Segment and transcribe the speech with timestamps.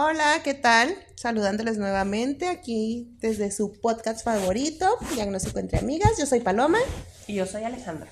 [0.00, 0.96] Hola, ¿qué tal?
[1.16, 4.86] Saludándoles nuevamente aquí desde su podcast favorito,
[5.16, 6.12] Diagnóstico entre Amigas.
[6.16, 6.78] Yo soy Paloma.
[7.26, 8.08] Y yo soy Alejandra.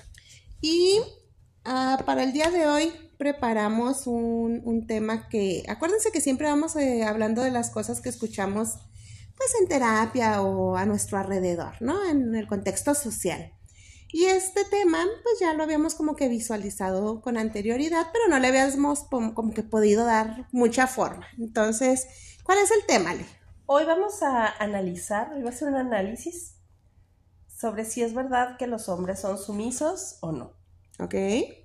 [0.59, 0.99] Y
[1.63, 6.75] ah, para el día de hoy preparamos un, un tema que, acuérdense que siempre vamos
[6.75, 8.73] eh, hablando de las cosas que escuchamos
[9.37, 12.03] pues en terapia o a nuestro alrededor, ¿no?
[12.03, 13.53] En el contexto social.
[14.09, 18.47] Y este tema, pues ya lo habíamos como que visualizado con anterioridad, pero no le
[18.47, 21.27] habíamos como que podido dar mucha forma.
[21.37, 22.07] Entonces,
[22.43, 23.25] ¿cuál es el tema, Ale?
[23.65, 26.55] Hoy vamos a analizar, hoy va a ser un análisis
[27.47, 30.53] sobre si es verdad que los hombres son sumisos o no.
[30.99, 31.13] Ok,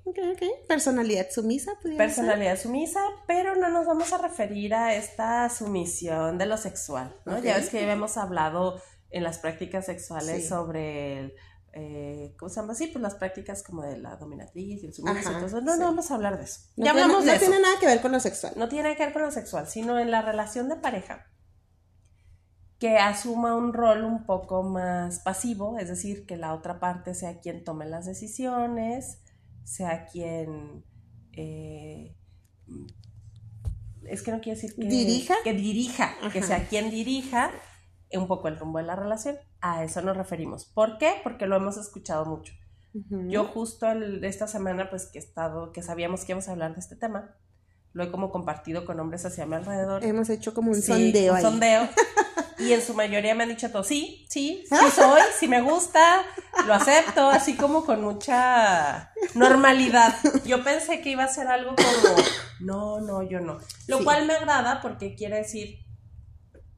[0.05, 0.43] ok, ok.
[0.69, 6.59] Personalidad sumisa, Personalidad sumisa, pero no nos vamos a referir a esta sumisión de lo
[6.59, 7.39] sexual, ¿no?
[7.39, 11.35] Ya ves que hemos hablado en las prácticas sexuales sobre el
[11.73, 12.75] eh, ¿cómo se llama?
[12.75, 15.61] Sí, pues las prácticas como de la dominatriz y el sumiso y todo eso.
[15.61, 16.61] No, no vamos a hablar de eso.
[16.77, 18.53] No ya tiene, hablamos de no tiene nada que ver con lo sexual.
[18.57, 21.27] No tiene que ver con lo sexual, sino en la relación de pareja
[22.83, 27.39] que asuma un rol un poco más pasivo, es decir, que la otra parte sea
[27.39, 29.21] quien tome las decisiones,
[29.63, 30.85] sea quien...
[31.33, 32.17] Eh,
[34.05, 37.53] es que no quiero decir que dirija, que dirija, que sea quien dirija
[38.13, 39.39] un poco el rumbo de la relación.
[39.63, 40.67] A eso nos referimos.
[40.67, 41.15] ¿Por qué?
[41.23, 42.53] Porque lo hemos escuchado mucho.
[42.93, 43.87] Yo justo
[44.23, 47.35] esta semana, pues que he estado, que sabíamos que íbamos a hablar de este tema,
[47.95, 50.05] lo he como compartido con hombres hacia mi alrededor.
[50.05, 51.35] Hemos hecho como un sondeo.
[51.35, 51.89] Un sondeo.
[52.59, 56.23] Y en su mayoría me han dicho todo, sí, sí, sí soy, sí me gusta,
[56.67, 60.15] lo acepto, así como con mucha normalidad.
[60.45, 62.17] Yo pensé que iba a ser algo como,
[62.61, 63.59] no, no, yo no.
[63.89, 65.82] Lo cual me agrada porque quiere decir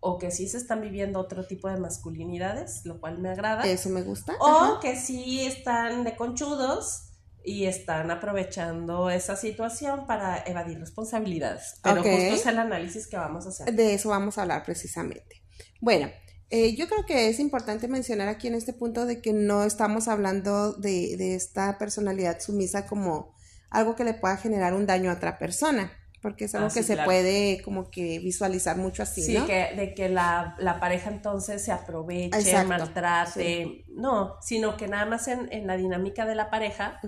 [0.07, 3.65] o que sí se están viviendo otro tipo de masculinidades, lo cual me agrada.
[3.67, 4.35] Eso me gusta.
[4.39, 11.77] O que sí están de conchudos y están aprovechando esa situación para evadir responsabilidades.
[11.83, 13.75] Pero justo es el análisis que vamos a hacer.
[13.75, 15.43] De eso vamos a hablar precisamente.
[15.81, 16.11] Bueno,
[16.51, 20.09] eh, yo creo que es importante mencionar aquí en este punto de que no estamos
[20.09, 23.35] hablando de, de esta personalidad sumisa como
[23.71, 25.91] algo que le pueda generar un daño a otra persona
[26.25, 29.93] porque es algo ah, que se puede como que visualizar mucho así, sí, que, de
[29.93, 36.25] que la, pareja entonces se aproveche, maltrate, no, sino que nada más en, la dinámica
[36.25, 36.99] de la pareja,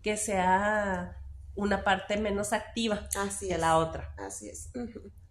[0.00, 1.18] que sea
[1.54, 4.14] una parte menos activa así que la otra.
[4.16, 4.70] Así es.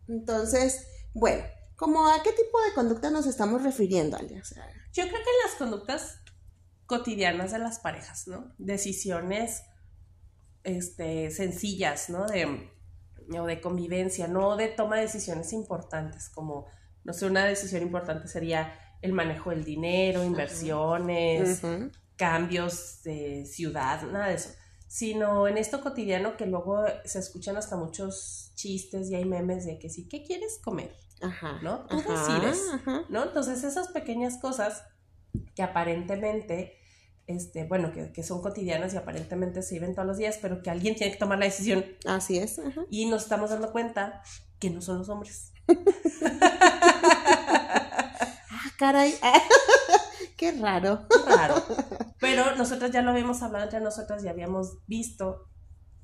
[0.07, 0.85] Entonces,
[1.16, 1.44] bueno,
[1.75, 4.35] ¿cómo a qué tipo de conducta nos estamos refiriendo, Ale?
[4.35, 6.19] Yo creo que en las conductas
[6.85, 8.53] cotidianas de las parejas, ¿no?
[8.59, 9.63] Decisiones
[10.62, 12.28] este, sencillas, ¿no?
[12.28, 12.69] De
[13.40, 16.68] o de convivencia, no de toma de decisiones importantes, como,
[17.03, 21.62] no sé, una decisión importante sería el manejo del dinero, inversiones,
[22.16, 24.50] cambios de ciudad, nada de eso,
[24.88, 29.80] sino en esto cotidiano que luego se escuchan hasta muchos chistes y hay memes de
[29.80, 30.94] que sí, ¿qué quieres comer?
[31.22, 31.86] Ajá, ¿No?
[31.86, 32.59] Tú decides,
[33.09, 33.24] ¿no?
[33.24, 34.84] Entonces esas pequeñas cosas
[35.56, 36.81] que aparentemente
[37.27, 40.95] este, bueno, que, son cotidianas y aparentemente se viven todos los días, pero que alguien
[40.95, 41.85] tiene que tomar la decisión.
[42.05, 42.61] Así es.
[42.89, 44.21] Y nos estamos dando cuenta
[44.59, 45.53] que no son los hombres.
[48.49, 49.15] ah, caray.
[50.37, 51.07] Qué raro.
[51.27, 51.55] Raro.
[52.19, 55.50] Pero nosotros ya lo habíamos hablado entre nosotras y habíamos visto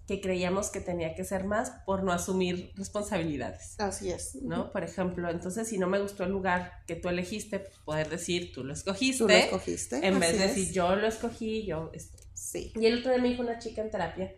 [0.07, 3.78] que creíamos que tenía que ser más por no asumir responsabilidades.
[3.78, 4.35] Así es.
[4.41, 4.72] ¿No?
[4.72, 8.53] Por ejemplo, entonces si no me gustó el lugar que tú elegiste, pues, poder decir
[8.53, 9.17] tú lo escogiste.
[9.17, 10.07] Tú lo escogiste.
[10.07, 11.91] En vez de decir yo lo escogí, yo.
[12.34, 12.72] Sí.
[12.75, 14.34] Y el otro día me dijo una chica en terapia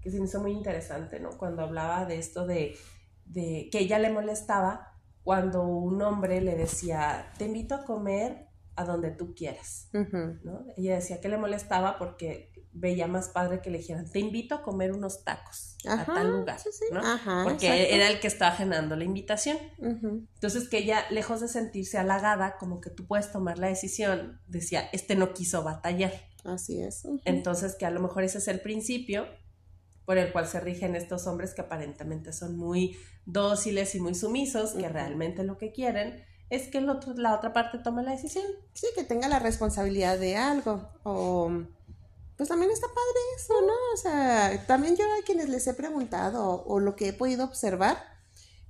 [0.00, 1.36] que se me hizo muy interesante, ¿no?
[1.36, 2.74] Cuando hablaba de esto de,
[3.26, 4.90] de que ella le molestaba
[5.22, 10.64] cuando un hombre le decía, te invito a comer a donde tú quieras, ¿no?
[10.78, 14.62] Ella decía que le molestaba porque veía más padre que le dijeran, te invito a
[14.62, 16.58] comer unos tacos a tal lugar,
[16.92, 17.02] ¿no?
[17.44, 19.58] Porque era el que estaba generando la invitación.
[19.78, 24.88] Entonces que ella, lejos de sentirse halagada, como que tú puedes tomar la decisión, decía,
[24.92, 26.12] este no quiso batallar.
[26.44, 27.02] Así es.
[27.24, 29.26] Entonces que a lo mejor ese es el principio
[30.04, 34.72] por el cual se rigen estos hombres que aparentemente son muy dóciles y muy sumisos,
[34.72, 38.44] que realmente lo que quieren es que el otro, la otra parte tome la decisión.
[38.74, 41.64] Sí, que tenga la responsabilidad de algo o
[42.40, 43.72] pues también está padre eso, ¿no?
[43.92, 48.02] O sea, también yo a quienes les he preguntado o, lo que he podido observar,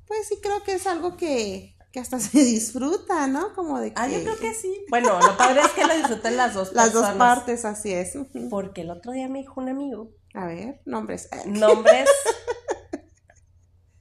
[0.09, 3.55] pues sí creo que es algo que, que hasta se disfruta, ¿no?
[3.55, 3.95] Como de que...
[3.95, 4.77] Ah, yo creo que sí.
[4.91, 8.19] Bueno, lo padre es que lo disfruten las dos Las dos partes, así es.
[8.51, 10.11] Porque el otro día me dijo un amigo.
[10.35, 11.29] A ver, nombres.
[11.47, 12.09] Nombres.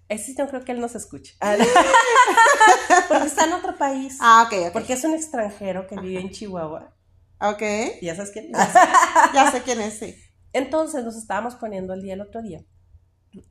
[0.07, 1.37] Ese no creo que él nos escuche.
[3.07, 4.17] Porque está en otro país.
[4.19, 4.73] Ah, ok, ok.
[4.73, 6.95] Porque es un extranjero que vive en Chihuahua.
[7.41, 7.61] Ok.
[8.01, 8.51] ¿Ya sabes quién?
[9.33, 10.15] ya sé quién es, sí.
[10.53, 12.65] Entonces nos estábamos poniendo el día el otro día,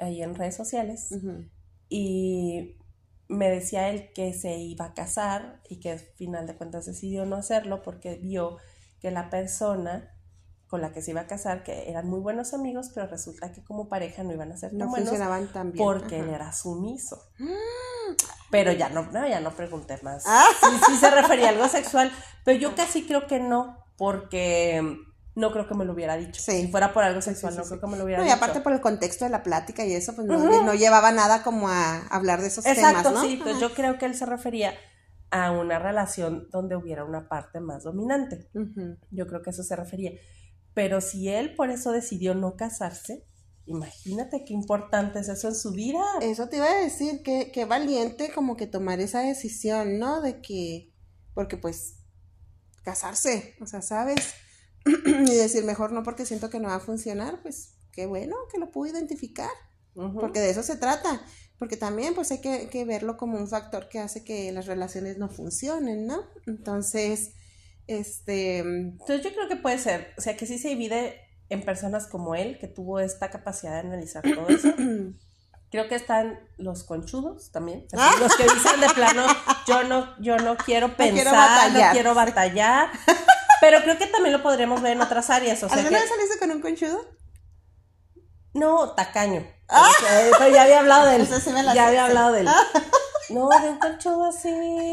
[0.00, 1.10] ahí en redes sociales,
[1.88, 2.76] y
[3.28, 7.24] me decía él que se iba a casar y que al final de cuentas decidió
[7.24, 8.56] no hacerlo porque vio
[9.00, 10.17] que la persona
[10.68, 13.64] con la que se iba a casar, que eran muy buenos amigos, pero resulta que
[13.64, 15.82] como pareja no iban a ser tan No buenos funcionaban tan bien.
[15.84, 17.22] porque él era sumiso.
[17.38, 18.14] Mm.
[18.50, 20.24] Pero ya no, no, ya no pregunté más.
[20.26, 20.46] Ah.
[20.60, 22.12] Sí, sí se refería a algo sexual,
[22.44, 24.96] pero yo casi creo que no, porque
[25.34, 26.40] no creo que me lo hubiera dicho.
[26.42, 26.62] Sí.
[26.62, 28.28] Si fuera por algo sí, sexual, sí, no creo que me lo hubiera No, y
[28.30, 28.36] dicho.
[28.36, 32.06] aparte por el contexto de la plática y eso, pues no, llevaba nada como a
[32.08, 33.20] hablar de esos Exacto, temas, ¿no?
[33.22, 33.32] sí.
[33.34, 33.68] Entonces Ajá.
[33.68, 34.74] yo creo que él se refería
[35.30, 38.48] a una relación donde hubiera una parte más dominante.
[39.10, 40.12] Yo creo que eso se refería.
[40.78, 43.26] Pero si él por eso decidió no casarse,
[43.66, 46.04] imagínate qué importante es eso en su vida.
[46.20, 50.20] Eso te iba a decir, que, que valiente como que tomar esa decisión, ¿no?
[50.20, 50.94] De que,
[51.34, 51.96] porque pues,
[52.84, 54.34] casarse, o sea, ¿sabes?
[54.86, 58.60] y decir, mejor no porque siento que no va a funcionar, pues, qué bueno que
[58.60, 59.50] lo pude identificar,
[60.14, 61.20] porque de eso se trata,
[61.58, 65.18] porque también pues hay que, que verlo como un factor que hace que las relaciones
[65.18, 66.22] no funcionen, ¿no?
[66.46, 67.32] Entonces,
[67.88, 72.06] este, Entonces yo creo que puede ser, o sea, que sí se divide en personas
[72.06, 74.68] como él, que tuvo esta capacidad de analizar todo eso.
[75.70, 79.26] Creo que están los conchudos también, así, los que dicen de plano,
[79.66, 81.92] yo no, yo no quiero pensar, quiero no batallar".
[81.92, 82.90] quiero batallar.
[83.60, 86.08] Pero creo que también lo podríamos ver en otras áreas, o sea ¿alguna que, vez
[86.08, 87.00] saliste con un conchudo?
[88.54, 89.46] no, tacaño.
[89.68, 92.40] O sea, pero ya había hablado de él, Esa sí ya sé, había hablado de
[92.40, 92.48] él.
[93.28, 94.48] No, de un conchudo así.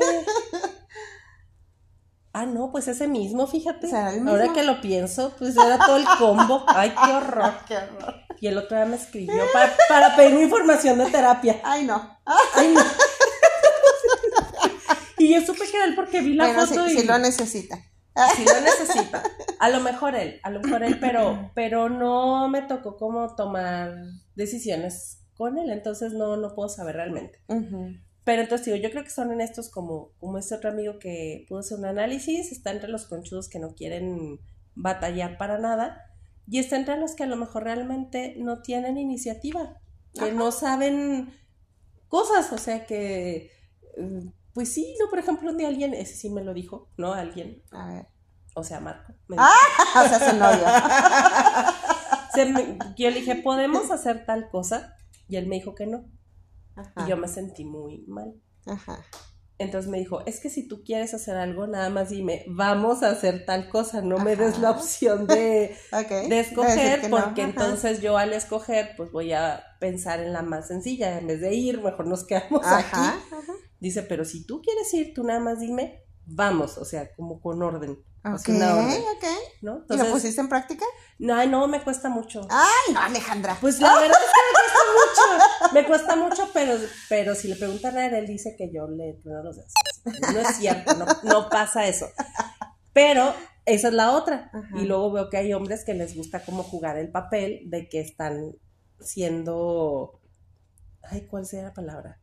[2.38, 3.90] Ah, no, pues ese mismo, fíjate.
[3.96, 6.66] Ahora que lo pienso, pues era todo el combo.
[6.68, 7.54] Ay, qué horror.
[7.66, 8.14] Qué horror.
[8.42, 11.62] Y el otro día me escribió para, para pedirme información de terapia.
[11.64, 12.20] Ay, no.
[12.26, 12.82] Ay, no.
[15.18, 17.78] Y yo supe que era él porque vi la foto sí, y sí lo necesita.
[18.36, 19.24] sí lo necesita.
[19.60, 23.96] A lo mejor él, a lo mejor él, pero, pero no me tocó como tomar
[24.36, 27.40] decisiones con él, entonces no, no puedo saber realmente.
[27.48, 27.94] Ujú.
[28.26, 31.46] Pero entonces digo, yo creo que son en estos como, como este otro amigo que
[31.48, 34.40] pudo hacer un análisis, está entre los conchudos que no quieren
[34.74, 36.02] batallar para nada,
[36.48, 39.80] y está entre los que a lo mejor realmente no tienen iniciativa,
[40.14, 41.34] que no saben
[42.08, 43.52] cosas, o sea que,
[43.98, 47.14] mm, pues sí, no, por ejemplo, un día alguien, ese sí me lo dijo, ¿no?
[47.14, 48.08] Alguien, A ver.
[48.56, 49.54] o sea, Marco, me Ah,
[50.04, 50.66] o sea, su novio.
[52.34, 54.96] Se me- yo le dije, ¿podemos hacer tal cosa?
[55.28, 56.06] Y él me dijo que no.
[56.76, 57.06] Ajá.
[57.06, 58.34] Y yo me sentí muy mal.
[58.66, 59.04] Ajá.
[59.58, 63.12] Entonces me dijo, es que si tú quieres hacer algo, nada más dime, vamos a
[63.12, 65.78] hacer tal cosa, no me des la opción de,
[66.30, 67.24] escoger, no.
[67.24, 71.40] porque entonces yo al escoger, pues voy a pensar en la más sencilla, en vez
[71.40, 73.14] de ir, mejor nos quedamos Ajá.
[73.14, 73.38] aquí.
[73.80, 77.64] Dice, pero si tú quieres ir, tú nada más dime, vamos, o sea, como con
[77.64, 79.26] orden, o Ok, sea, orden, ok.
[79.62, 79.86] ¿no?
[79.90, 80.84] ¿Y lo pusiste en práctica?
[81.20, 82.46] no, no, me cuesta mucho.
[82.50, 83.56] Ay, no, Alejandra.
[83.62, 84.80] Pues la verdad es que me cuesta
[85.66, 86.78] mucho, me cuesta mucho, pero,
[87.08, 89.72] pero si le preguntan a él, él dice que yo le trueno los dedos.
[90.34, 92.08] No es cierto, no, no pasa eso.
[92.94, 93.34] Pero
[93.66, 94.50] esa es la otra.
[94.54, 94.78] Ajá.
[94.78, 98.00] Y luego veo que hay hombres que les gusta como jugar el papel de que
[98.02, 98.56] están
[99.00, 100.20] siendo,
[101.04, 102.20] ay, ¿cuál sea la palabra?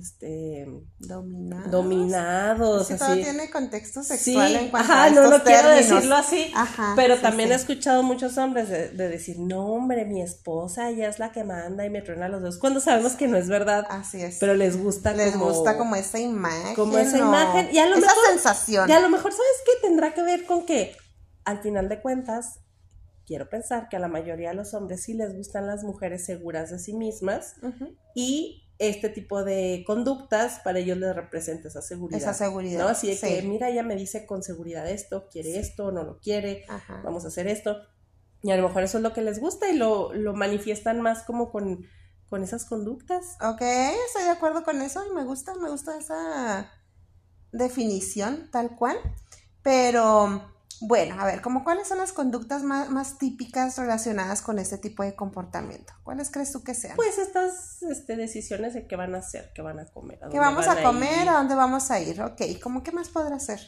[0.00, 0.66] Este,
[0.98, 1.70] Dominados.
[1.70, 3.22] dominados, Sí, todo así.
[3.22, 5.88] tiene contexto Sí, sexual en cuanto ajá, a no, estos no quiero términos.
[5.90, 7.52] decirlo así, Ajá, pero sí, también sí.
[7.52, 11.44] he escuchado muchos hombres de, de decir, no, hombre, mi esposa, ella es la que
[11.44, 14.38] manda y me truena los dedos, cuando sabemos que no es verdad, Así es.
[14.38, 15.46] pero les gusta Les como...
[15.50, 16.74] gusta como esa imagen.
[16.74, 17.28] como esa ¿no?
[17.28, 18.88] imagen, y a lo esa mejor- sensación.
[18.90, 19.86] Y a lo mejor, ¿sabes qué?
[19.88, 20.96] Tendrá que ver con que,
[21.44, 22.60] al final de cuentas,
[23.26, 26.70] quiero pensar que a la mayoría de los hombres sí les gustan las mujeres seguras
[26.70, 27.54] de sí mismas,
[28.14, 32.20] y este tipo de conductas para ellos les representa esa seguridad.
[32.20, 32.80] Esa seguridad.
[32.80, 32.88] ¿no?
[32.88, 33.26] Así de sí.
[33.26, 37.00] que, mira, ella me dice con seguridad esto, quiere esto, no lo quiere, Ajá.
[37.04, 37.76] vamos a hacer esto.
[38.42, 41.22] Y a lo mejor eso es lo que les gusta y lo, lo manifiestan más
[41.22, 41.86] como con,
[42.28, 43.36] con esas conductas.
[43.40, 46.70] Ok, estoy de acuerdo con eso y me gusta, me gusta esa
[47.52, 48.98] definición tal cual.
[49.62, 54.78] Pero bueno, a ver, como cuáles son las conductas más, más típicas relacionadas con este
[54.78, 55.92] tipo de comportamiento?
[56.04, 56.96] ¿Cuáles crees tú que sean?
[56.96, 60.18] Pues estas este, decisiones de qué van a hacer, qué van a comer.
[60.30, 61.22] ¿Qué vamos a comer?
[61.22, 61.28] ir.
[61.28, 62.20] ¿A dónde vamos a ir?
[62.20, 63.60] Ok, ¿cómo qué más podrá ser?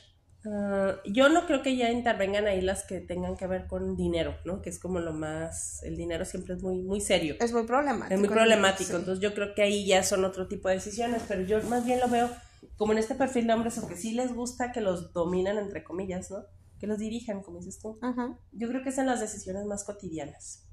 [0.44, 4.36] Ah, yo no creo que ya intervengan ahí las que tengan que ver con dinero,
[4.44, 4.62] ¿no?
[4.62, 7.36] Que es como lo más, el dinero siempre es muy, muy serio.
[7.40, 8.14] Es muy problemático.
[8.14, 8.96] Es muy problemático, sí.
[8.96, 12.00] entonces yo creo que ahí ya son otro tipo de decisiones, pero yo más bien
[12.00, 12.30] lo veo
[12.76, 16.30] como en este perfil de hombres, aunque sí les gusta que los dominen, entre comillas,
[16.30, 16.44] ¿no?
[16.78, 17.98] Que los dirijan, como dices tú.
[18.02, 18.38] Ajá.
[18.52, 20.64] Yo creo que es en las decisiones más cotidianas.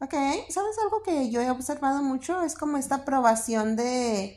[0.00, 0.14] Ok,
[0.48, 2.42] ¿sabes algo que yo he observado mucho?
[2.42, 4.36] Es como esta aprobación de,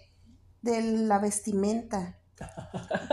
[0.61, 2.19] de la vestimenta.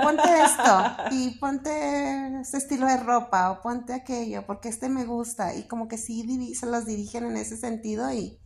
[0.02, 5.54] Ponte esto y ponte este estilo de ropa o ponte aquello porque este me gusta
[5.54, 8.38] y como que sí se los dirigen en ese sentido y,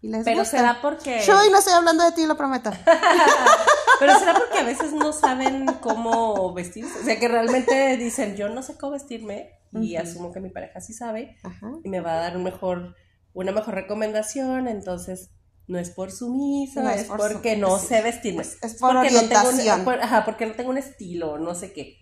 [0.00, 0.56] y les Pero gusta.
[0.56, 1.20] será porque...
[1.24, 2.70] Chuy, no estoy hablando de ti, lo prometo.
[4.06, 6.98] Pero será porque a veces no saben cómo vestirse.
[7.00, 10.80] O sea, que realmente dicen, yo no sé cómo vestirme y asumo que mi pareja
[10.80, 11.70] sí sabe Ajá.
[11.82, 12.94] y me va a dar un mejor,
[13.32, 14.68] una mejor recomendación.
[14.68, 15.30] Entonces,
[15.66, 17.86] no es por sumiso, No es, es por porque no sí.
[17.86, 18.42] sé vestirme.
[18.42, 19.84] Es, es por porque no tengo un- orientación.
[19.84, 21.98] por- ajá, porque no tengo un estilo, no sé qué.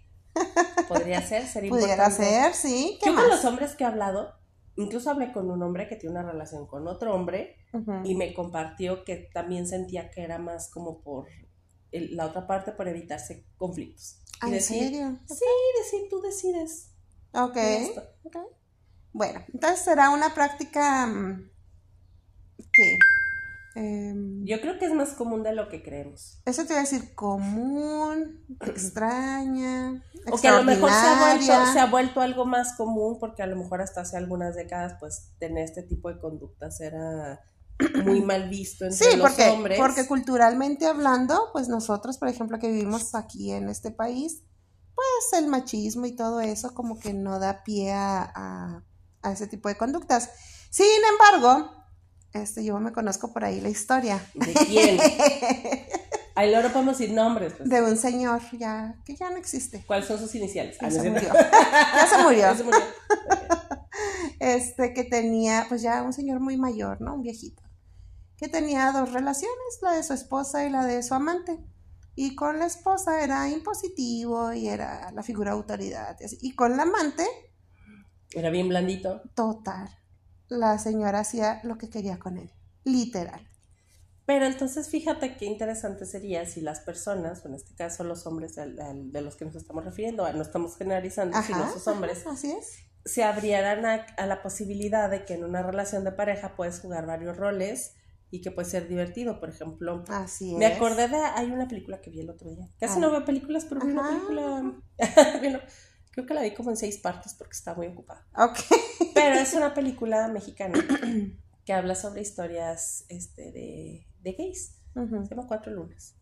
[0.89, 2.25] Podría ser, sería Pudiera importante.
[2.25, 2.99] ser, sí.
[3.03, 3.37] ¿Qué Yo con más?
[3.37, 4.33] los hombres que he hablado,
[4.77, 7.57] incluso hablé con un hombre que tiene una relación con otro hombre
[8.05, 11.27] y me compartió que también sentía que era más como por
[11.93, 14.17] el- la otra parte, por evitarse conflictos.
[14.41, 15.19] Ah, ¿En decir, serio?
[15.29, 15.45] sí,
[15.85, 16.91] decir, tú decides.
[17.33, 17.57] Ok.
[17.57, 18.03] Esto.
[19.13, 21.51] Bueno, entonces será una práctica mm,
[22.73, 22.99] que...
[23.75, 26.41] em, Yo creo que es más común de lo que creemos.
[26.47, 31.37] eso te iba a decir común, extraña, O que a lo mejor se ha, vuelto,
[31.39, 31.73] extraordinaria.
[31.73, 35.31] se ha vuelto algo más común porque a lo mejor hasta hace algunas décadas pues
[35.39, 37.41] tener este tipo de conductas era
[38.05, 39.79] muy mal visto entre Sí, los porque, hombres.
[39.79, 44.43] porque culturalmente hablando, pues nosotros, por ejemplo, que vivimos aquí en este país,
[44.95, 48.85] pues el machismo y todo eso como que no da pie a, a-
[49.23, 50.31] a ese tipo de conductas.
[50.71, 51.71] Sin embargo,
[52.33, 54.99] este, yo me conozco por ahí la historia ¿De quién?
[56.37, 57.53] Ahí luego podemos decir nombres.
[57.55, 57.69] Pues.
[57.69, 59.85] de un señor ya que ya no existe.
[59.87, 60.77] ¿Cuáles son sus iniciales?
[60.81, 61.29] Ah, se murió.
[61.95, 62.41] Ya se murió.
[62.41, 62.81] Ya se murió.
[64.39, 67.15] este que tenía, pues ya un señor muy mayor, ¿no?
[67.15, 67.63] Un viejito,
[68.41, 71.59] que tenía dos relaciones, la de su esposa y la de su amante.
[72.17, 76.17] Y con la esposa era impositivo y era la figura de autoridad.
[76.41, 77.25] y con la amante,
[78.33, 79.21] Era bien blandito.
[79.35, 79.91] total.
[80.49, 82.51] La señora hacía lo que quería con él,
[82.85, 83.47] literal.
[84.27, 88.55] Pero entonces fíjate qué interesante sería si las personas, o en este caso los hombres
[88.57, 92.79] de los que nos estamos refiriendo, no estamos generalizando, sino sus hombres, ajá, así es.
[93.05, 97.07] se abrieran a, a la posibilidad de que en una relación de pareja puedes jugar
[97.07, 97.97] varios roles
[98.31, 99.41] y que puede ser divertido.
[99.41, 100.59] Por ejemplo, Así es.
[100.59, 102.69] me acordé de, hay una película que vi el otro día.
[102.79, 103.01] Casi Ah.
[103.01, 104.75] no veo películas, pero vi una película,
[105.41, 105.59] bueno,
[106.13, 108.27] creo que la vi como en seis partes porque estaba muy ocupada.
[108.37, 108.59] Ok.
[109.15, 110.79] Pero es una película mexicana
[111.65, 114.77] que habla sobre historias este, de, de gays.
[114.95, 116.15] Se llama Cuatro Lunas.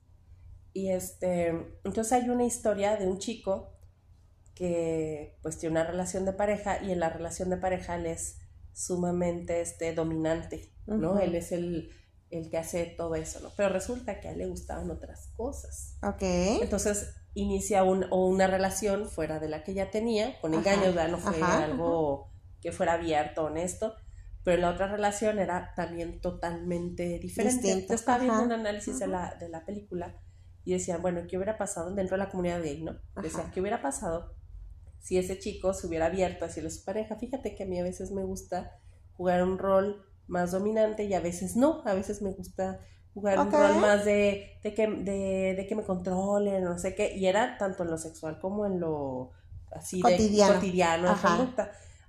[0.75, 1.49] Y este,
[1.85, 3.73] entonces hay una historia de un chico
[4.55, 8.39] que pues tiene una relación de pareja y en la relación de pareja él es
[8.79, 11.19] sumamente este, dominante, ¿no?
[11.19, 11.91] Él es el,
[12.31, 13.51] el que hace todo eso, ¿no?
[13.57, 15.97] Pero resulta que a él le gustaban otras cosas.
[16.03, 16.23] Ok.
[16.23, 21.09] Entonces inicia un, o una relación fuera de la que ya tenía, con engaños, ¿verdad?
[21.09, 22.31] No fue ajá, algo
[22.61, 23.97] que fuera abierto, honesto,
[24.45, 27.85] pero la otra relación era también totalmente diferente.
[27.89, 30.21] Yo estaba viendo un análisis de, la, de la película
[30.65, 32.97] y decían, bueno, ¿qué hubiera pasado dentro de la comunidad gay, no?
[33.21, 33.51] Decían.
[33.51, 34.38] ¿qué hubiera pasado
[35.01, 37.17] si ese chico se hubiera abierto a decirle a su pareja?
[37.17, 38.79] Fíjate que a mí a veces me gusta
[39.17, 42.81] jugar un rol más dominante y a veces no, a veces me gusta
[43.15, 47.17] jugar un rol más de, de, que, de, de que me controlen, no sé qué,
[47.17, 49.33] y era tanto en lo sexual como en lo
[49.73, 50.53] así Cotidiano.
[50.53, 51.17] de cotidiano.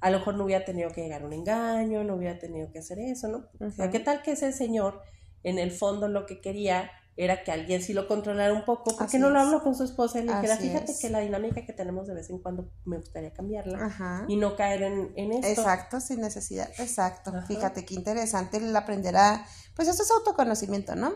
[0.02, 2.80] A lo mejor no hubiera tenido que llegar a un engaño, no hubiera tenido que
[2.80, 3.50] hacer eso, ¿no?
[3.60, 3.92] O sea.
[3.92, 5.02] ¿qué tal que ese señor,
[5.44, 6.90] en el fondo, lo que quería
[7.22, 8.86] era que alguien sí lo controlara un poco?
[8.86, 11.00] ¿Por qué Así no lo habló con su esposa y le dijera, fíjate es.
[11.02, 14.24] que la dinámica que tenemos de vez en cuando me gustaría cambiarla Ajá.
[14.30, 15.48] y no caer en, en esto?
[15.48, 17.32] Exacto, sin necesidad, exacto.
[17.32, 17.46] Ajá.
[17.46, 19.46] Fíjate qué interesante el aprender a,
[19.76, 21.12] pues eso es autoconocimiento, ¿no?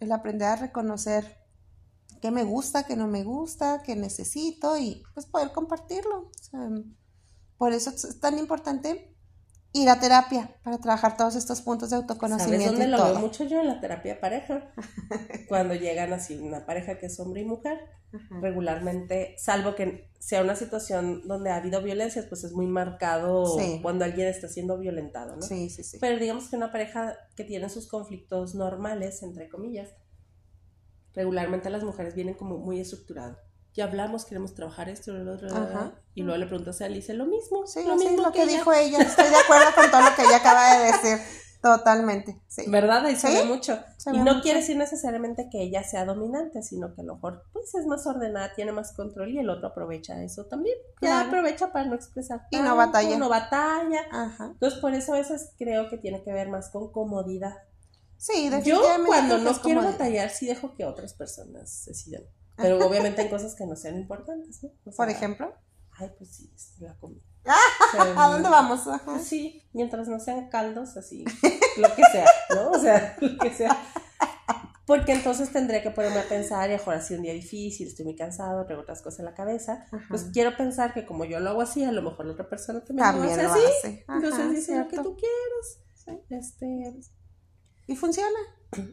[0.00, 1.38] El aprender a reconocer
[2.20, 6.18] qué me gusta, qué no me gusta, qué necesito y pues poder compartirlo.
[6.18, 6.68] O sea,
[7.58, 9.13] por eso es tan importante
[9.74, 13.10] ir a terapia para trabajar todos estos puntos de ¿Sabes autoconocimiento dónde y lo todo.
[13.10, 13.60] veo mucho yo?
[13.60, 14.72] En la terapia pareja.
[15.48, 17.80] Cuando llegan así una pareja que es hombre y mujer,
[18.12, 18.40] Ajá.
[18.40, 23.80] regularmente, salvo que sea una situación donde ha habido violencias, pues es muy marcado Sí.
[23.82, 25.42] cuando alguien está siendo violentado, ¿no?
[25.42, 25.98] Sí, sí, sí.
[26.00, 29.90] Pero digamos que una pareja que tiene sus conflictos normales, entre comillas,
[31.14, 33.38] regularmente las mujeres vienen como muy estructurado.
[33.74, 35.92] Ya hablamos, queremos trabajar esto, lo otro, Ajá.
[36.14, 38.42] y luego le preguntas a y dice lo mismo, Sí, lo sí, mismo lo que,
[38.44, 38.52] ella".
[38.52, 38.98] dijo ella.
[38.98, 41.18] Estoy de acuerdo con todo lo que ella acaba de decir.
[41.60, 42.40] Totalmente.
[42.46, 42.64] Sí.
[42.68, 43.06] ¿Verdad?
[43.06, 43.78] Ahí se Sí, ve mucho.
[43.96, 44.42] se y ve no mucho.
[44.42, 48.06] quiere decir necesariamente que ella sea dominante, sino que a lo mejor pues es más
[48.06, 50.76] ordenada, tiene más control y el otro aprovecha eso también.
[51.00, 52.42] Ya aprovecha para no expresar.
[52.50, 53.16] Y no batalla.
[53.16, 54.02] No batalla.
[54.12, 54.50] Ajá.
[54.52, 57.54] Entonces por eso a veces creo que tiene que ver más con comodidad.
[58.18, 59.06] Sí, Yo definitivamente.
[59.06, 62.22] cuando creo que no quiero batallar sí dejo que otras personas decidan.
[62.56, 64.70] Pero obviamente hay cosas que no sean importantes, ¿no?
[64.84, 65.54] O Por sea, ejemplo.
[65.96, 67.22] Ay, pues sí, la comida.
[68.16, 68.86] ¿A dónde vamos?
[68.88, 69.04] Ajá.
[69.04, 71.24] Pues sí, mientras no sean caldos, así,
[71.76, 72.70] lo que sea, ¿no?
[72.70, 73.76] O sea, lo que sea.
[74.86, 78.16] Porque entonces tendría que ponerme a pensar, y ahora sí un día difícil, estoy muy
[78.16, 79.86] cansado, tengo otras cosas en la cabeza.
[79.90, 80.04] Ajá.
[80.10, 82.80] Pues quiero pensar que como yo lo hago así, a lo mejor la otra persona
[82.84, 83.72] también, También lo lo hace así.
[83.78, 84.04] hace.
[84.06, 86.20] Ajá, Entonces dice lo que tú quieras.
[86.28, 87.00] Este,
[87.86, 88.38] Y funciona.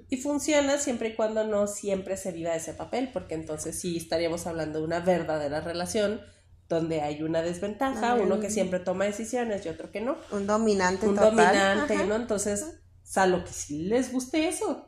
[0.09, 4.47] Y funciona siempre y cuando no siempre se viva ese papel, porque entonces sí estaríamos
[4.47, 6.21] hablando de una verdadera relación
[6.67, 10.15] donde hay una desventaja, uno que siempre toma decisiones y otro que no.
[10.31, 11.35] Un dominante Un total.
[11.35, 12.05] dominante, Ajá.
[12.05, 12.15] ¿no?
[12.15, 12.65] Entonces,
[13.03, 14.87] salvo que sí les guste eso.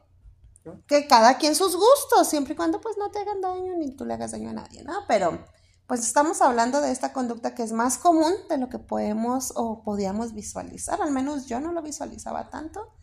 [0.87, 4.05] Que cada quien sus gustos, siempre y cuando pues no te hagan daño ni tú
[4.05, 4.93] le hagas daño a nadie, ¿no?
[5.09, 5.43] Pero
[5.87, 9.83] pues estamos hablando de esta conducta que es más común de lo que podemos o
[9.83, 12.93] podíamos visualizar, al menos yo no lo visualizaba tanto.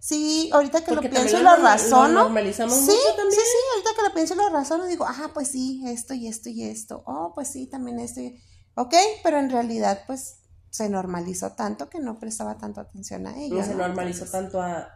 [0.00, 2.22] Sí, ahorita que Porque lo pienso y lo lo- lo razono.
[2.24, 3.30] normalizamos sí, mucho también.
[3.32, 6.28] Sí, sí, ahorita que lo pienso y lo razono digo, ah, pues sí, esto y
[6.28, 7.02] esto y esto.
[7.06, 8.40] Oh, pues sí, también esto y...
[8.74, 10.36] Ok, pero en realidad pues
[10.70, 13.56] se normalizó tanto que no prestaba tanto atención a ello.
[13.56, 14.88] No se normalizó Entonces, tanto a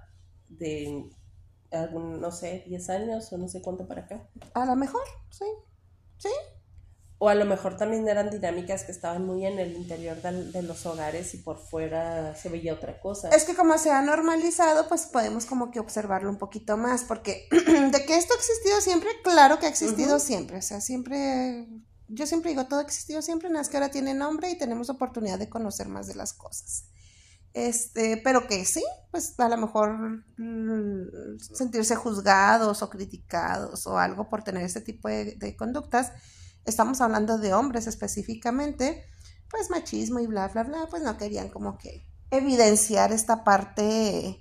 [0.48, 1.10] de
[1.72, 4.28] algún, no sé, 10 años o no sé cuánto para acá.
[4.54, 5.46] A lo mejor, sí.
[6.18, 6.28] Sí,
[7.24, 10.84] O a lo mejor también eran dinámicas que estaban muy en el interior de, los
[10.86, 13.28] hogares y por fuera se veía otra cosa.
[13.28, 17.46] Es que como se ha normalizado, pues podemos como que observarlo un poquito más, porque
[17.92, 21.68] de que esto ha existido siempre, claro que ha existido siempre, o sea, siempre,
[22.08, 24.90] yo siempre digo, todo ha existido siempre, nada más que ahora tiene nombre y tenemos
[24.90, 26.86] oportunidad de conocer más de las cosas.
[27.54, 34.28] Este, pero que sí, pues a lo mejor mm, sentirse juzgados o criticados o algo
[34.28, 36.10] por tener este tipo de, de conductas,
[36.64, 39.04] estamos hablando de hombres específicamente,
[39.50, 44.38] pues machismo y bla, bla, bla, pues no querían como que evidenciar esta parte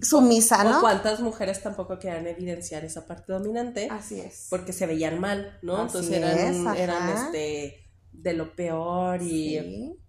[0.00, 0.80] sumisa, O ¿no?
[0.80, 4.46] cuántas mujeres tampoco querían evidenciar esa parte dominante Así es.
[4.48, 5.76] porque se veían mal, ¿no?
[5.76, 9.58] Así Entonces eran, es, eran este de lo peor y,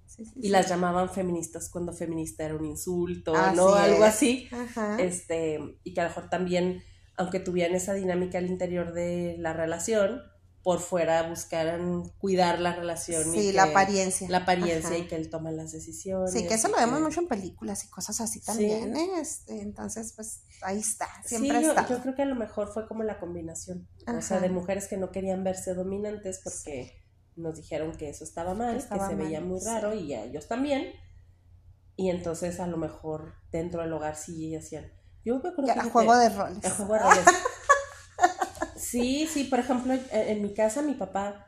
[0.06, 0.50] Sí, sí, sí, y sí.
[0.50, 3.74] las llamaban feministas cuando feminista era un insulto, Así ¿no?
[3.74, 4.14] Algo es.
[4.14, 4.48] así.
[4.52, 4.98] Ajá.
[5.00, 6.84] Este, y que a lo mejor también,
[7.18, 10.22] aunque tuvieran esa dinámica al interior de la relación,
[10.64, 13.22] por fuera buscaran cuidar la relación.
[13.36, 14.30] y Sí, que- la apariencia.
[14.30, 14.98] La apariencia Ajá.
[14.98, 16.32] y que él toma las decisiones.
[16.32, 18.46] Sí, que eso y lo vemos mucho en películas y cosas así Sí.
[18.46, 19.10] también, ¿eh?
[19.20, 21.88] Este, entonces, pues ahí está, siempre sí, yo, está.
[21.90, 23.90] yo creo que a lo mejor fue como la combinación.
[24.08, 26.94] O sea, de mujeres que no querían verse dominantes porque
[27.36, 29.66] nos dijeron que eso estaba mal, que, estaba se mal, veía muy sí.
[29.66, 30.94] raro y a ellos también.
[31.98, 34.92] Y entonces a lo mejor dentro del hogar sí hacían.
[35.26, 36.66] Yo me acuerdo Que fíjate, juego de roles.
[36.66, 37.26] a juego de roles.
[39.02, 41.48] Sí, sí, por ejemplo, en, mi casa mi papá,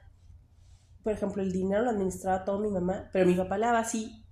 [1.03, 4.25] por ejemplo, el dinero lo administraba todo mi mamá, pero mi papá le daba así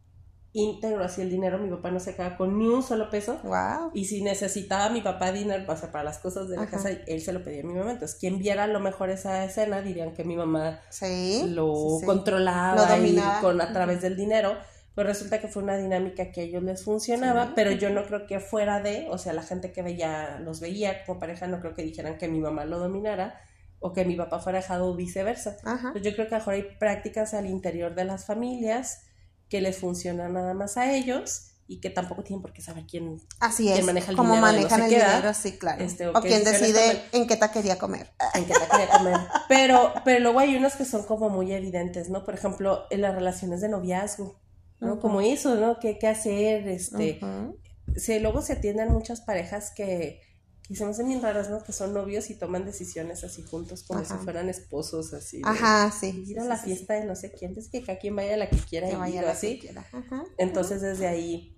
[0.53, 3.39] íntegro así el dinero, mi papá no se quedaba con ni un solo peso.
[3.43, 3.91] Wow.
[3.93, 6.71] Y si necesitaba mi papá dinero o sea, para las cosas de la Ajá.
[6.71, 7.91] casa, él se lo pedía a mi mamá.
[7.91, 11.43] Entonces, quien viera a lo mejor esa escena dirían que mi mamá Sí.
[11.49, 12.05] lo sí, sí.
[12.05, 14.55] controlaba Lo y con, a través del dinero.
[14.95, 17.51] Pues resulta que fue una dinámica que a ellos les funcionaba, Sí.
[17.55, 21.03] pero yo no creo que fuera de, o sea, la gente que veía, los veía
[21.05, 23.39] como pareja, no creo que dijeran que mi mamá lo dominara
[23.79, 25.57] o que mi papá fuera dejado o viceversa.
[25.63, 25.91] Ajá.
[25.93, 29.05] Pues yo creo que a lo mejor hay prácticas al interior de las familias
[29.49, 33.19] que les funcionan nada más a ellos y que tampoco tienen por qué saber quién
[33.39, 33.83] Así es.
[33.85, 35.83] maneja el Cómo dinero no manejan el dinero, sí, claro.
[35.83, 38.11] este, o o decisiones decide en qué taquería comer.
[38.35, 39.17] en qué te quería comer.
[39.47, 42.23] Pero, pero luego hay unos que son como muy evidentes, ¿no?
[42.25, 44.39] Por ejemplo, en las relaciones de noviazgo,
[44.83, 44.99] ¿no?
[44.99, 45.79] Como eso, ¿no?
[45.79, 46.67] ¿Qué, qué hacer?
[46.67, 47.57] Este, Ujú.
[47.95, 50.21] se, luego se atienden muchas parejas que,
[50.67, 51.63] que se me hacen bien raras, ¿no?
[51.63, 54.17] Que son novios y toman decisiones así juntos como Ajá.
[54.17, 55.37] si fueran esposos, así.
[55.37, 56.23] de Ajá, sí.
[56.27, 58.35] Ir a la sí, sí, fiesta de no sé quién, es que cada quien vaya
[58.35, 59.55] a la que quiera Que ir vaya la así.
[59.55, 59.85] que quiera.
[59.91, 60.23] Ajá.
[60.37, 61.57] Entonces desde ahí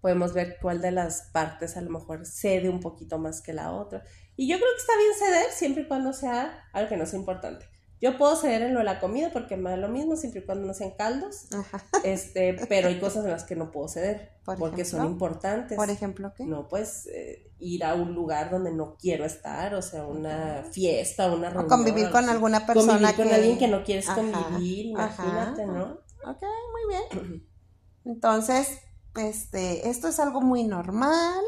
[0.00, 3.72] podemos ver cuál de las partes a lo mejor cede un poquito más que la
[3.72, 4.02] otra.
[4.36, 7.18] Y yo creo que está bien ceder siempre y cuando sea algo que no sea
[7.18, 7.64] importante.
[8.00, 10.44] Yo puedo ceder en lo de la comida porque me da lo mismo siempre y
[10.44, 11.82] cuando no sean caldos, Ajá.
[12.04, 15.76] este, pero hay cosas en las que no puedo ceder Por porque son importantes.
[15.76, 16.44] Por ejemplo, ¿qué?
[16.44, 21.32] No, pues eh, ir a un lugar donde no quiero estar, o sea, una fiesta,
[21.32, 21.68] una O reunión.
[21.68, 23.34] convivir con alguna persona Convivir con que...
[23.34, 26.00] alguien que no quieres Ajá, convivir, imagínate, ¿no?
[26.26, 27.48] Ok, muy bien.
[28.04, 28.68] Entonces,
[29.16, 31.42] este, esto es algo muy normal,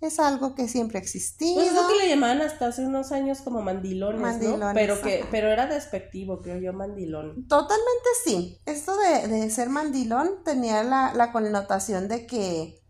[0.00, 1.54] es algo que siempre ha existido.
[1.54, 4.26] Pues es lo que le llamaban hasta hace unos años como mandilones, ¿no?
[4.26, 5.28] Mandilones, Pero que, ajá.
[5.30, 7.46] pero era despectivo, creo yo, mandilón.
[7.48, 8.60] Totalmente sí.
[8.66, 12.82] Esto de, de ser mandilón tenía la, la connotación de que,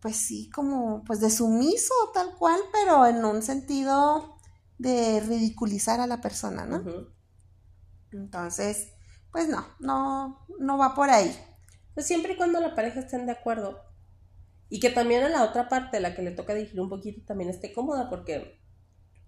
[0.00, 4.36] pues sí, como, pues de sumiso tal cual, pero en un sentido
[4.78, 6.82] de ridiculizar a la persona, ¿no?
[8.12, 8.92] Entonces,
[9.32, 11.36] pues no, no, no va por ahí.
[11.94, 13.89] Pues siempre y cuando la pareja estén de acuerdo.
[14.70, 17.50] Y que también a la otra parte, la que le toca dirigir un poquito, también
[17.50, 18.60] esté cómoda, porque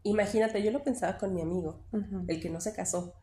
[0.05, 1.85] imagínate, yo lo pensaba con mi amigo,
[2.29, 3.15] el que no se casó.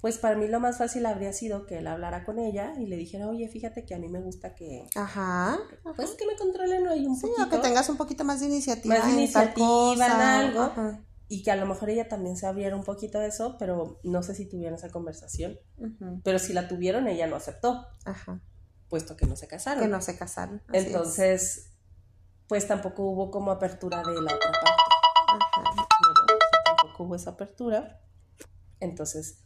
[0.00, 2.96] Pues para mí lo más fácil habría sido que él hablara con ella y le
[2.96, 5.58] dijera, oye, fíjate que a mí me gusta que, Ajá.
[5.96, 7.42] pues que me controlen ahí un Sí, poquito.
[7.44, 8.94] o que tengas un poquito más de iniciativa.
[8.98, 10.60] Más de iniciativa, en algo.
[10.62, 11.02] Ajá.
[11.28, 14.22] Y que a lo mejor ella también se abriera un poquito de eso, pero no
[14.22, 15.58] sé si tuvieron esa conversación.
[16.22, 18.40] Pero si la tuvieron, ella no aceptó, Ajá.
[18.88, 19.82] Puesto que no se casaron.
[19.82, 20.62] Que no se casaron.
[20.72, 20.86] es.
[20.86, 21.70] Entonces,
[22.48, 24.82] pues tampoco hubo como apertura de la otra parte.
[26.64, 28.00] tampoco hubo esa apertura.
[28.80, 29.38] Entonces,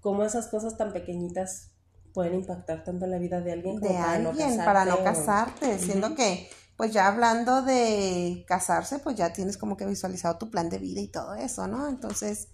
[0.00, 1.72] ¿cómo esas cosas tan pequeñitas
[2.12, 5.02] pueden impactar tanto en la vida de alguien como de para, alguien, no para no
[5.02, 5.78] casarte?
[5.78, 10.70] Siendo que, pues ya hablando de casarse, pues ya tienes como que visualizado tu plan
[10.70, 11.88] de vida y todo eso, ¿no?
[11.88, 12.48] Entonces,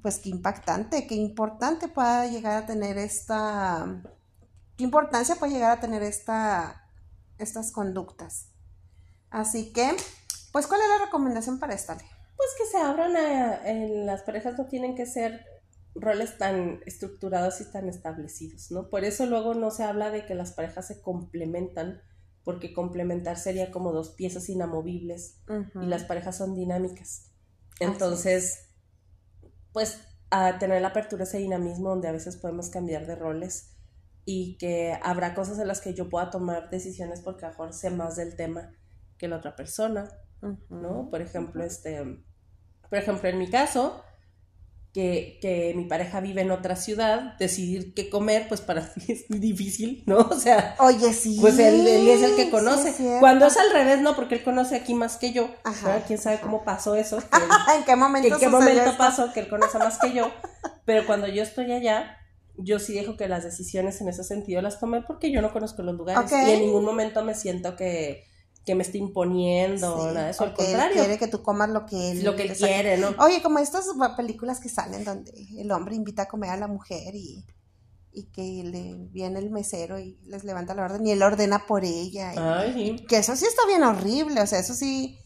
[0.00, 4.02] pues qué impactante, qué importante pueda llegar a tener esta,
[4.76, 6.88] qué importancia puede llegar a tener esta,
[7.38, 8.48] estas conductas.
[9.30, 9.96] Así que,
[10.52, 12.06] pues, ¿cuál es la recomendación para esta ley?
[12.36, 15.44] Pues que se abran a, en las parejas no tienen que ser
[15.94, 18.88] roles tan estructurados y tan establecidos, ¿no?
[18.88, 22.02] Por eso luego no se habla de que las parejas se complementan,
[22.44, 25.38] porque complementar sería como dos piezas inamovibles
[25.80, 27.30] y las parejas son dinámicas.
[27.78, 28.70] Entonces,
[29.72, 33.71] pues a tener la apertura, ese dinamismo donde a veces podemos cambiar de roles
[34.24, 37.72] y que habrá cosas en las que yo pueda tomar decisiones porque a lo mejor
[37.72, 38.72] sé más del tema
[39.18, 40.08] que la otra persona,
[40.70, 41.08] ¿no?
[41.10, 42.02] Por ejemplo, este,
[42.88, 44.02] por ejemplo, en mi caso,
[44.92, 49.30] que, que, mi pareja vive en otra ciudad, decidir qué comer, pues para mí es
[49.30, 50.18] muy difícil, ¿no?
[50.18, 51.38] O sea, oye, sí.
[51.40, 52.94] Pues él, es el que conoce.
[53.20, 55.50] Cuando es al revés, no, porque él conoce aquí más que yo.
[55.64, 56.02] Ajá.
[56.06, 57.18] ¿Quién sabe cómo pasó eso?
[57.76, 60.30] ¿En qué momento, ¿En qué momento pasó que él conoce más que yo?
[60.84, 62.18] Pero cuando yo estoy allá,
[62.56, 65.82] yo sí dejo que las decisiones en ese sentido las tome porque yo no conozco
[65.82, 68.24] los lugares y en ningún momento me siento que
[68.64, 70.94] que me esté imponiendo, nada de eso, al contrario.
[70.94, 73.08] quiere que tú comas lo que él, lo que quiere, ¿no?
[73.18, 73.86] Oye, como estas
[74.16, 77.44] películas que salen donde el hombre invita a comer a la mujer y,
[78.12, 81.84] y que le viene el mesero y les levanta la orden y él ordena por
[81.84, 82.34] ella.
[82.36, 85.18] Ay, Que eso sí está bien horrible, o sea, eso sí,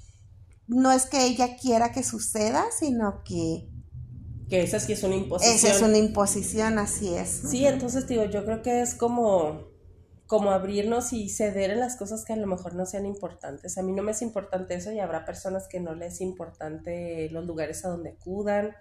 [0.67, 3.69] no es que ella quiera que suceda, sino que...
[4.49, 5.57] Que esa sí es una imposición.
[5.57, 7.29] Esa es una imposición, así es.
[7.51, 9.77] Sí, entonces digo, yo creo que es como
[10.27, 13.79] como abrirnos y ceder en las cosas que a lo mejor no sean importantes.
[13.79, 17.29] A mí no me es importante eso y habrá personas que no les es importante
[17.31, 18.75] los lugares a donde acudan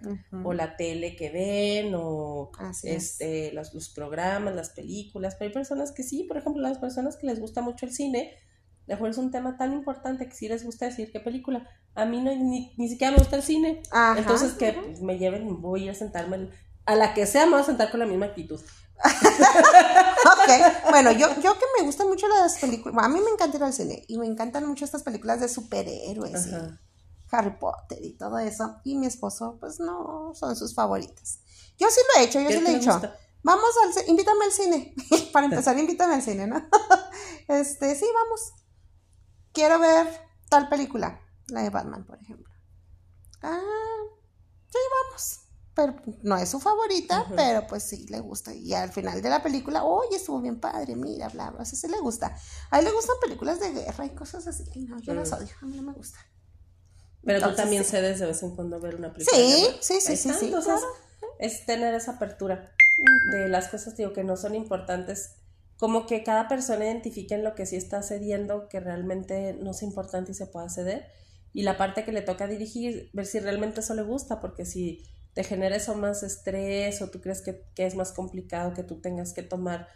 [0.43, 2.51] o la tele que ven o
[2.83, 5.35] este, los, los, programas, las películas.
[5.35, 8.33] Pero hay personas que sí, por ejemplo, las personas que les gusta mucho el cine,
[8.87, 11.67] de es un tema tan importante que sí les gusta decir qué película.
[11.95, 13.81] A mí no, ni, ni siquiera me gusta el cine.
[14.17, 16.49] Entonces que pues, me lleven, voy a sentarme,
[16.85, 18.59] a la que sea me voy a sentar con la misma actitud.
[19.03, 23.63] ok, bueno, yo, yo que me gustan mucho las películas, a mí me encanta ir
[23.63, 26.55] al cine y me encantan mucho estas películas de superhéroes y
[27.31, 28.77] Harry Potter y todo eso.
[28.83, 31.39] Y mi esposo, pues no son sus favoritas.
[31.77, 33.01] Yo sí lo he hecho, yo sí lo he hecho.
[33.43, 34.95] Vamos al cine, invítame al cine.
[35.33, 36.67] Para empezar, invítame al cine, ¿no?
[37.47, 38.53] este, sí, vamos.
[39.55, 40.07] Quiero ver
[40.49, 42.53] tal película, la de Batman, por ejemplo.
[43.41, 43.59] Ah,
[44.69, 48.53] sí, vamos pero no es su favorita, pero pues sí le gusta.
[48.53, 51.89] Y al final de la película, oye, estuvo bien padre, mira, bla, bla, así sí
[51.89, 52.35] le gusta.
[52.71, 54.63] A él le gustan películas de guerra y cosas así.
[54.87, 56.17] No, yo las odio, a mí no me gusta.
[57.25, 59.37] Pero tú también cedes de vez en cuando ver una película.
[59.37, 60.45] Sí, sí, sí, sí, sí.
[60.45, 60.79] Entonces,
[61.39, 62.73] es tener esa apertura
[63.31, 65.35] de las cosas, digo, que no son importantes.
[65.77, 69.83] Como que cada persona identifique en lo que sí está cediendo, que realmente no es
[69.83, 71.07] importante y se pueda ceder.
[71.53, 75.03] Y la parte que le toca dirigir, ver si realmente eso le gusta, porque si
[75.35, 79.33] te genera eso más estrés o tú crees que, es más complicado que tú tengas
[79.33, 79.87] que tomar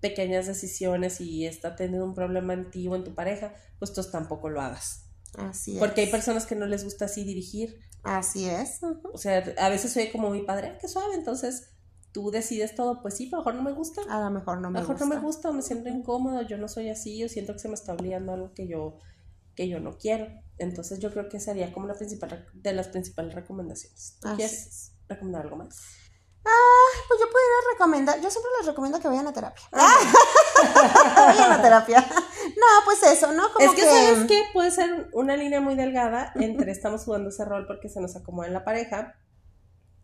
[0.00, 4.02] pequeñas decisiones y está teniendo un problema en ti o en tu pareja, pues tú
[4.02, 5.06] tampoco lo hagas.
[5.38, 5.78] Así es.
[5.78, 7.78] Porque hay personas que no les gusta así dirigir.
[8.02, 8.80] Así es.
[9.12, 11.70] O sea, a veces soy como mi padre, que suave, entonces
[12.12, 14.02] tú decides todo, pues sí, pero a lo mejor no me gusta.
[14.08, 16.58] A lo mejor no me a lo mejor no me gusta, me siento incómodo, yo
[16.58, 18.98] no soy así, yo siento que se me está obligando algo que yo,
[19.54, 20.26] que yo no quiero.
[20.58, 24.18] Entonces yo creo que sería como la principal de las principales recomendaciones.
[24.36, 25.78] quieres recomendar algo más?
[26.44, 29.62] Ah, pues yo podría recomendar, yo siempre les recomiendo que vayan a terapia.
[29.72, 29.98] Ah.
[31.16, 32.00] vayan a terapia.
[32.00, 33.52] No, pues eso, ¿no?
[33.52, 37.44] Como es que, sabes que puede ser una línea muy delgada entre estamos jugando ese
[37.44, 39.19] rol porque se nos acomoda en la pareja.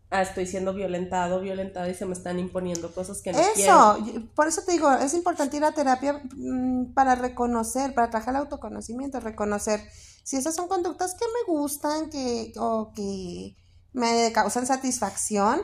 [0.09, 3.97] Ah, estoy siendo violentado, violentada y se me están imponiendo cosas que no eso,
[4.35, 8.41] por eso te digo, es importante ir a terapia mm, para reconocer, para trabajar el
[8.41, 9.81] autoconocimiento, reconocer
[10.23, 13.55] si esas son conductas que me gustan, que, o que
[13.93, 15.61] me causan satisfacción,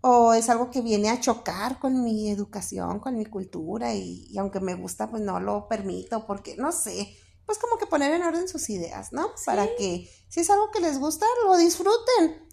[0.00, 4.60] o es algo que viene a chocar con mi educación, con mi cultura, y, aunque
[4.60, 8.48] me gusta, pues no lo permito, porque no sé, pues como que poner en orden
[8.48, 9.28] sus ideas, ¿no?
[9.44, 12.45] Para que si es algo que les gusta, lo disfruten.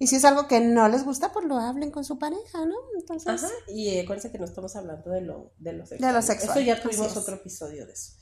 [0.00, 2.74] Y si es algo que no les gusta, pues lo hablen con su pareja, ¿no?
[2.98, 3.44] Entonces...
[3.44, 6.10] Ajá, y acuérdense que no estamos hablando de lo, de lo sexual.
[6.10, 6.58] De lo sexual.
[6.58, 8.14] Eso ya tuvimos otro episodio de eso.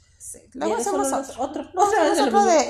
[0.55, 1.63] Luego hacemos otro.
[1.77, 2.69] Otro, de,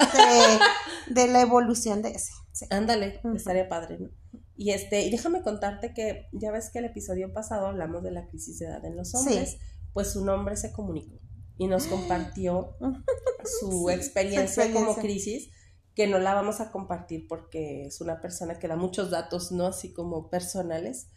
[1.08, 2.32] de, la evolución de ese.
[2.68, 4.10] Ándale, estaría padre, ¿no?
[4.56, 8.26] Y este, y déjame contarte que ya ves que el episodio pasado hablamos de la
[8.26, 9.56] crisis de edad en los hombres,
[9.94, 11.18] pues su nombre se comunicó.
[11.56, 12.76] y nos compartió
[13.60, 15.50] su experiencia, como crisis,
[15.98, 19.66] que no la vamos a compartir porque es una persona que da muchos datos, ¿no?
[19.66, 21.08] Así como personales.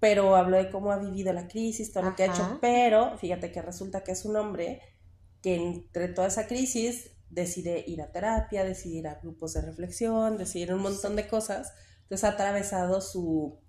[0.00, 3.52] Pero habló de cómo ha vivido la crisis, todo lo que ha hecho, pero fíjate
[3.52, 4.80] que resulta que es un hombre
[5.42, 10.38] que entre toda esa crisis decide ir a terapia, decide ir a grupos de reflexión,
[10.38, 11.74] decide ir a un montón de cosas.
[12.04, 13.60] Entonces ha atravesado su,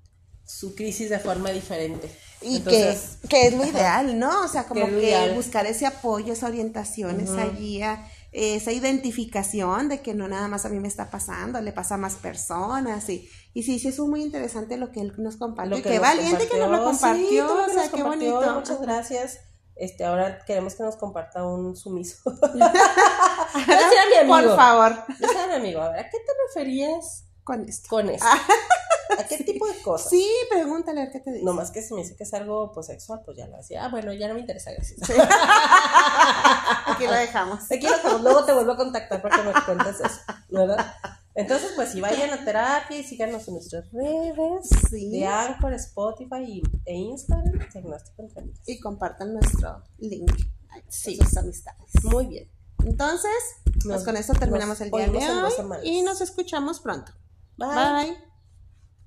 [0.46, 2.10] su crisis de forma diferente.
[2.42, 4.46] Y que, que, es lo ideal, ¿no?
[4.46, 10.14] O sea, como que, buscar ese apoyo, esa orientación, esa guía, esa identificación de que
[10.14, 13.08] no nada más a mí me está pasando, le pasa a más personas.
[13.10, 15.78] Y, y sí, sí, es muy interesante lo que él nos compartió.
[15.78, 17.66] que qué valiente que nos lo compartió.
[17.66, 18.54] o sea, qué bonito.
[18.56, 19.40] Muchas gracias.
[19.76, 22.18] Este, ahora queremos que nos comparta un sumiso.
[24.28, 24.94] Por favor.
[25.50, 25.82] Mi amigo.
[25.82, 27.88] A ver, ¿a qué te referías con esto?
[27.90, 28.26] Con esto.
[29.18, 30.10] ¿A qué tipo de cosas?
[30.10, 31.46] Sí, pregúntale a ver qué te dice.
[31.46, 33.86] No más que si me dice que es algo pues, sexual, pues ya lo decía.
[33.86, 35.00] Ah, bueno, ya no me interesa, gracias.
[36.88, 37.72] Aquí lo dejamos.
[37.72, 38.22] Aquí lo dejamos.
[38.22, 40.94] Luego te vuelvo a contactar para que me cuentes eso, ¿verdad?
[41.38, 45.12] Entonces, pues si vayan a terapia y síganos en nuestras redes sí.
[45.12, 48.24] de Anchor, Spotify e Instagram, Diagnóstico
[48.66, 50.32] Y compartan nuestro link
[50.88, 51.16] sí.
[51.16, 51.92] sus amistades.
[52.04, 52.52] Muy bien.
[52.86, 53.32] Entonces,
[53.84, 55.52] pues con eso terminamos el día de hoy
[55.84, 57.12] y nos escuchamos pronto.
[57.58, 58.28] Bye.